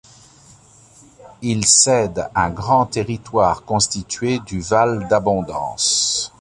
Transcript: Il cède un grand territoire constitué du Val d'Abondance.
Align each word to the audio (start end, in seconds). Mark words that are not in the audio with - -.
Il 1.43 1.63
cède 1.67 2.27
un 2.33 2.49
grand 2.49 2.87
territoire 2.87 3.63
constitué 3.65 4.39
du 4.39 4.59
Val 4.59 5.07
d'Abondance. 5.07 6.27